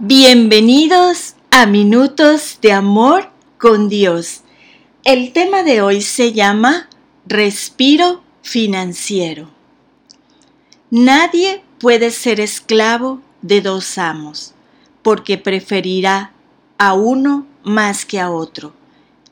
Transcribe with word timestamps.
Bienvenidos 0.00 1.34
a 1.50 1.66
Minutos 1.66 2.58
de 2.62 2.70
Amor 2.70 3.30
con 3.58 3.88
Dios. 3.88 4.42
El 5.02 5.32
tema 5.32 5.64
de 5.64 5.82
hoy 5.82 6.02
se 6.02 6.32
llama 6.32 6.88
Respiro 7.26 8.22
financiero. 8.40 9.50
Nadie 10.92 11.64
puede 11.80 12.12
ser 12.12 12.38
esclavo 12.38 13.20
de 13.42 13.60
dos 13.60 13.98
amos, 13.98 14.54
porque 15.02 15.36
preferirá 15.36 16.32
a 16.78 16.94
uno 16.94 17.48
más 17.64 18.06
que 18.06 18.20
a 18.20 18.30
otro, 18.30 18.74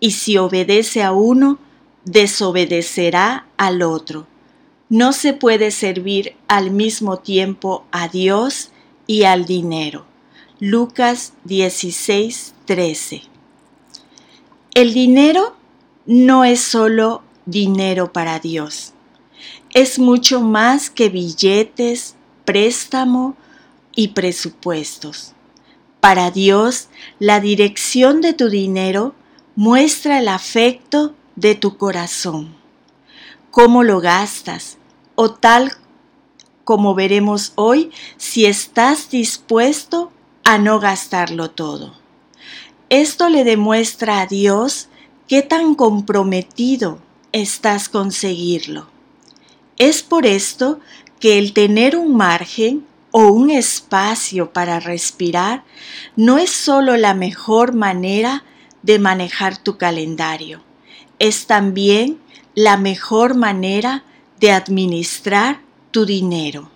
y 0.00 0.10
si 0.10 0.36
obedece 0.36 1.04
a 1.04 1.12
uno, 1.12 1.60
desobedecerá 2.04 3.46
al 3.56 3.82
otro. 3.82 4.26
No 4.88 5.12
se 5.12 5.32
puede 5.32 5.70
servir 5.70 6.34
al 6.48 6.72
mismo 6.72 7.18
tiempo 7.18 7.84
a 7.92 8.08
Dios 8.08 8.70
y 9.06 9.22
al 9.22 9.44
dinero. 9.44 10.06
Lucas 10.58 11.34
16, 11.44 12.54
13. 12.64 13.24
El 14.72 14.94
dinero 14.94 15.54
no 16.06 16.46
es 16.46 16.62
solo 16.62 17.22
dinero 17.44 18.10
para 18.10 18.38
Dios. 18.38 18.94
Es 19.74 19.98
mucho 19.98 20.40
más 20.40 20.88
que 20.88 21.10
billetes, 21.10 22.14
préstamo 22.46 23.36
y 23.94 24.08
presupuestos. 24.08 25.34
Para 26.00 26.30
Dios, 26.30 26.88
la 27.18 27.40
dirección 27.40 28.22
de 28.22 28.32
tu 28.32 28.48
dinero 28.48 29.14
muestra 29.56 30.20
el 30.20 30.28
afecto 30.28 31.14
de 31.34 31.54
tu 31.54 31.76
corazón. 31.76 32.56
Cómo 33.50 33.82
lo 33.82 34.00
gastas 34.00 34.78
o 35.16 35.34
tal 35.34 35.72
como 36.64 36.94
veremos 36.94 37.52
hoy 37.56 37.90
si 38.16 38.46
estás 38.46 39.10
dispuesto 39.10 40.12
a 40.46 40.58
no 40.58 40.78
gastarlo 40.78 41.50
todo. 41.50 41.92
Esto 42.88 43.28
le 43.28 43.42
demuestra 43.42 44.20
a 44.20 44.26
Dios 44.26 44.88
qué 45.26 45.42
tan 45.42 45.74
comprometido 45.74 47.00
estás 47.32 47.88
con 47.88 48.12
seguirlo. 48.12 48.86
Es 49.76 50.04
por 50.04 50.24
esto 50.24 50.78
que 51.18 51.40
el 51.40 51.52
tener 51.52 51.96
un 51.96 52.16
margen 52.16 52.86
o 53.10 53.26
un 53.26 53.50
espacio 53.50 54.52
para 54.52 54.78
respirar 54.78 55.64
no 56.14 56.38
es 56.38 56.50
solo 56.50 56.96
la 56.96 57.12
mejor 57.12 57.74
manera 57.74 58.44
de 58.82 59.00
manejar 59.00 59.56
tu 59.56 59.78
calendario, 59.78 60.62
es 61.18 61.48
también 61.48 62.20
la 62.54 62.76
mejor 62.76 63.34
manera 63.34 64.04
de 64.38 64.52
administrar 64.52 65.60
tu 65.90 66.06
dinero. 66.06 66.70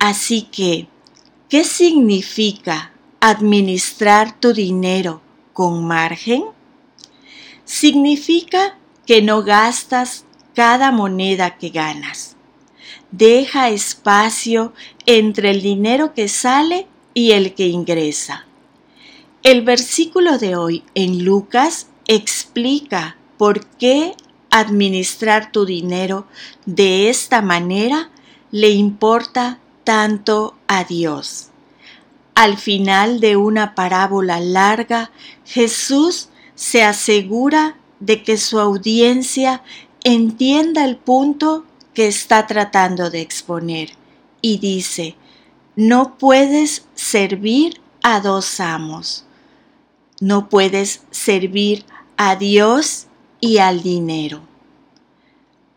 Así 0.00 0.42
que, 0.42 0.88
¿Qué 1.48 1.62
significa 1.62 2.92
administrar 3.20 4.40
tu 4.40 4.54
dinero 4.54 5.20
con 5.52 5.84
margen? 5.84 6.44
Significa 7.66 8.78
que 9.06 9.20
no 9.20 9.42
gastas 9.42 10.24
cada 10.54 10.90
moneda 10.90 11.58
que 11.58 11.68
ganas. 11.68 12.36
Deja 13.10 13.68
espacio 13.68 14.72
entre 15.04 15.50
el 15.50 15.60
dinero 15.60 16.14
que 16.14 16.28
sale 16.28 16.86
y 17.12 17.32
el 17.32 17.54
que 17.54 17.66
ingresa. 17.66 18.46
El 19.42 19.60
versículo 19.62 20.38
de 20.38 20.56
hoy 20.56 20.82
en 20.94 21.24
Lucas 21.26 21.88
explica 22.06 23.18
por 23.36 23.66
qué 23.66 24.14
administrar 24.50 25.52
tu 25.52 25.66
dinero 25.66 26.26
de 26.64 27.10
esta 27.10 27.42
manera 27.42 28.10
le 28.50 28.70
importa 28.70 29.58
tanto 29.84 30.56
a 30.66 30.84
Dios. 30.84 31.50
Al 32.34 32.58
final 32.58 33.20
de 33.20 33.36
una 33.36 33.74
parábola 33.74 34.40
larga, 34.40 35.12
Jesús 35.44 36.30
se 36.54 36.82
asegura 36.82 37.76
de 38.00 38.22
que 38.22 38.36
su 38.36 38.58
audiencia 38.58 39.62
entienda 40.02 40.84
el 40.84 40.96
punto 40.96 41.64
que 41.94 42.08
está 42.08 42.46
tratando 42.46 43.10
de 43.10 43.20
exponer 43.20 43.90
y 44.40 44.58
dice, 44.58 45.16
no 45.76 46.18
puedes 46.18 46.86
servir 46.94 47.80
a 48.02 48.20
dos 48.20 48.60
amos, 48.60 49.24
no 50.20 50.48
puedes 50.48 51.02
servir 51.10 51.84
a 52.16 52.36
Dios 52.36 53.06
y 53.40 53.58
al 53.58 53.82
dinero. 53.82 54.42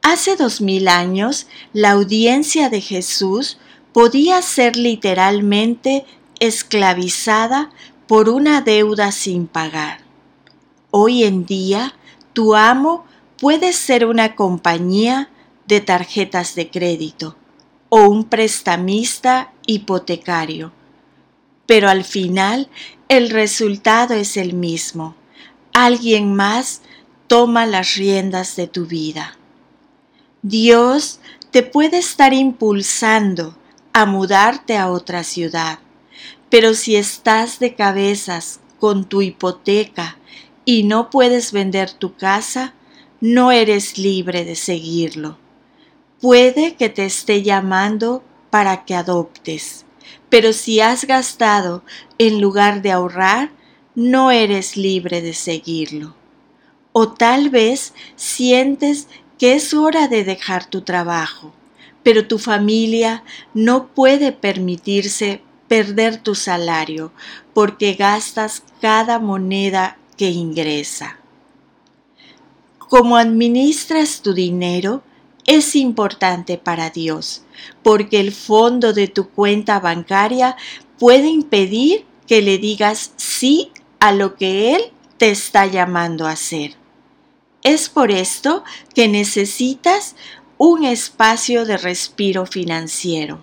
Hace 0.02 0.36
dos 0.36 0.62
mil 0.62 0.88
años, 0.88 1.48
la 1.74 1.92
audiencia 1.92 2.70
de 2.70 2.82
Jesús 2.82 3.58
podía 3.98 4.44
ser 4.44 4.76
literalmente 4.76 6.06
esclavizada 6.40 7.72
por 8.06 8.30
una 8.30 8.62
deuda 8.62 9.12
sin 9.12 9.48
pagar. 9.48 10.02
Hoy 10.92 11.24
en 11.24 11.48
día, 11.48 11.96
tu 12.34 12.54
amo 12.56 13.06
puede 13.40 13.74
ser 13.74 14.06
una 14.06 14.36
compañía 14.36 15.32
de 15.66 15.82
tarjetas 15.82 16.54
de 16.54 16.70
crédito 16.70 17.38
o 17.90 18.02
un 18.02 18.26
prestamista 18.26 19.52
hipotecario, 19.66 20.72
pero 21.66 21.90
al 21.90 22.04
final 22.04 22.70
el 23.10 23.32
resultado 23.32 24.14
es 24.14 24.38
el 24.38 24.54
mismo. 24.54 25.16
Alguien 25.74 26.36
más 26.36 26.84
toma 27.26 27.66
las 27.66 27.96
riendas 27.96 28.56
de 28.58 28.68
tu 28.68 28.86
vida. 28.86 29.40
Dios 30.44 31.20
te 31.50 31.64
puede 31.64 31.98
estar 31.98 32.32
impulsando 32.36 33.56
a 33.98 34.06
mudarte 34.06 34.78
a 34.78 34.92
otra 34.92 35.24
ciudad. 35.24 35.80
Pero 36.52 36.76
si 36.76 36.96
estás 36.96 37.58
de 37.58 37.74
cabezas 37.74 38.60
con 38.80 39.06
tu 39.06 39.24
hipoteca 39.24 40.20
y 40.66 40.84
no 40.84 41.10
puedes 41.10 41.52
vender 41.52 41.92
tu 41.92 42.16
casa, 42.16 42.76
no 43.22 43.52
eres 43.52 43.98
libre 43.98 44.46
de 44.46 44.56
seguirlo. 44.56 45.40
Puede 46.22 46.76
que 46.76 46.90
te 46.90 47.06
esté 47.06 47.42
llamando 47.42 48.24
para 48.52 48.86
que 48.86 48.94
adoptes, 48.94 49.88
pero 50.30 50.54
si 50.54 50.80
has 50.80 51.06
gastado 51.06 51.84
en 52.20 52.40
lugar 52.40 52.84
de 52.84 52.92
ahorrar, 52.92 53.50
no 53.96 54.30
eres 54.30 54.78
libre 54.78 55.24
de 55.24 55.34
seguirlo. 55.34 56.16
O 56.92 57.14
tal 57.14 57.50
vez 57.50 57.96
sientes 58.16 59.08
que 59.40 59.54
es 59.54 59.74
hora 59.74 60.08
de 60.08 60.24
dejar 60.24 60.68
tu 60.68 60.82
trabajo 60.82 61.52
pero 62.08 62.26
tu 62.26 62.40
familia 62.40 63.26
no 63.54 63.88
puede 63.88 64.32
permitirse 64.32 65.42
perder 65.68 66.24
tu 66.24 66.36
salario 66.36 67.12
porque 67.54 67.96
gastas 67.96 68.64
cada 68.80 69.20
moneda 69.20 69.98
que 70.16 70.30
ingresa. 70.30 71.20
Como 72.78 73.18
administras 73.18 74.22
tu 74.22 74.34
dinero 74.34 75.04
es 75.46 75.76
importante 75.76 76.58
para 76.58 76.92
Dios, 76.92 77.44
porque 77.84 78.22
el 78.22 78.32
fondo 78.32 78.94
de 78.94 79.10
tu 79.10 79.28
cuenta 79.28 79.82
bancaria 79.82 80.56
puede 80.98 81.28
impedir 81.28 82.06
que 82.26 82.42
le 82.42 82.58
digas 82.58 83.12
sí 83.18 83.74
a 84.00 84.14
lo 84.14 84.38
que 84.38 84.78
Él 84.78 84.94
te 85.18 85.30
está 85.30 85.66
llamando 85.66 86.26
a 86.26 86.32
hacer. 86.32 86.76
Es 87.64 87.90
por 87.90 88.12
esto 88.12 88.64
que 88.96 89.10
necesitas 89.10 90.16
un 90.58 90.86
espacio 90.86 91.66
de 91.66 91.78
respiro 91.78 92.46
financiero. 92.46 93.40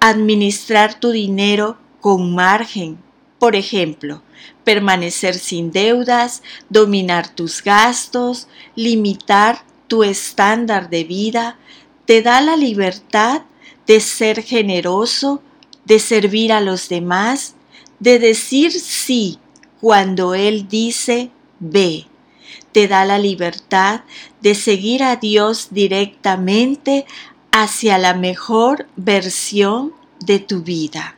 Administrar 0.00 0.98
tu 0.98 1.10
dinero 1.10 1.76
con 2.00 2.34
margen. 2.34 2.98
Por 3.38 3.54
ejemplo, 3.54 4.22
permanecer 4.64 5.34
sin 5.34 5.70
deudas, 5.70 6.42
dominar 6.68 7.28
tus 7.28 7.62
gastos, 7.62 8.48
limitar 8.74 9.62
tu 9.86 10.02
estándar 10.02 10.90
de 10.90 11.04
vida, 11.04 11.58
te 12.04 12.22
da 12.22 12.40
la 12.40 12.56
libertad 12.56 13.42
de 13.86 14.00
ser 14.00 14.42
generoso, 14.42 15.42
de 15.84 15.98
servir 15.98 16.52
a 16.52 16.60
los 16.60 16.88
demás, 16.88 17.54
de 18.00 18.18
decir 18.18 18.72
sí 18.72 19.38
cuando 19.80 20.34
Él 20.34 20.68
dice 20.68 21.30
ve 21.60 22.06
te 22.72 22.88
da 22.88 23.04
la 23.04 23.18
libertad 23.18 24.02
de 24.40 24.54
seguir 24.54 25.02
a 25.02 25.16
Dios 25.16 25.68
directamente 25.70 27.06
hacia 27.52 27.98
la 27.98 28.14
mejor 28.14 28.86
versión 28.96 29.92
de 30.20 30.38
tu 30.38 30.62
vida. 30.62 31.16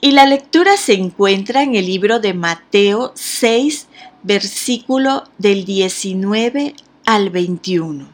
Y 0.00 0.10
la 0.10 0.26
lectura 0.26 0.76
se 0.76 0.94
encuentra 0.94 1.62
en 1.62 1.76
el 1.76 1.86
libro 1.86 2.18
de 2.18 2.34
Mateo 2.34 3.12
6, 3.14 3.86
versículo 4.24 5.24
del 5.38 5.64
19 5.64 6.74
al 7.04 7.30
21. 7.30 8.08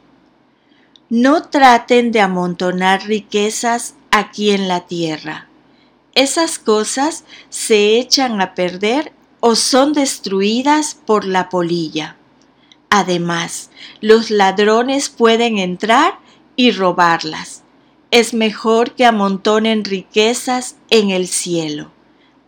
No 1.09 1.43
traten 1.45 2.13
de 2.13 2.21
amontonar 2.21 3.07
riquezas 3.07 3.95
aquí 4.11 4.51
en 4.51 4.69
la 4.69 4.87
tierra. 4.87 5.49
Esas 6.15 6.59
cosas 6.59 7.25
se 7.49 7.99
echan 7.99 8.41
a 8.43 8.55
perder 8.55 9.13
o 9.41 9.55
son 9.55 9.93
destruidas 9.93 10.95
por 11.07 11.25
la 11.25 11.49
polilla. 11.49 12.17
Además, 12.91 13.71
los 14.01 14.31
ladrones 14.31 15.09
pueden 15.09 15.59
entrar 15.59 16.19
y 16.57 16.73
robarlas. 16.73 17.63
es 18.11 18.33
mejor 18.33 18.95
que 18.95 19.05
amontonen 19.05 19.85
riquezas 19.85 20.77
en 20.89 21.11
el 21.11 21.29
cielo. 21.29 21.91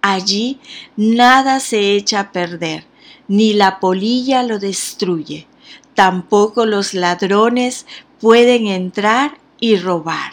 Allí 0.01 0.59
nada 0.97 1.61
se 1.61 1.93
echa 1.93 2.21
a 2.21 2.33
perder, 2.33 2.87
ni 3.29 3.53
la 3.53 3.79
polilla 3.79 4.43
lo 4.43 4.59
destruye, 4.59 5.47
tampoco 5.95 6.65
los 6.65 6.95
ladrones 6.95 7.87
pueden 8.19 8.67
entrar 8.67 9.39
y 9.61 9.77
robar. 9.77 10.33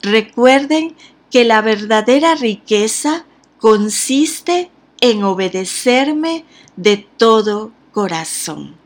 Recuerden 0.00 0.96
que 1.30 1.44
la 1.44 1.60
verdadera 1.60 2.34
riqueza 2.34 3.26
consiste 3.58 4.70
en 5.00 5.24
obedecerme 5.24 6.44
de 6.76 6.96
todo 7.16 7.72
corazón. 7.92 8.76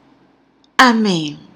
Amén. 0.76 1.51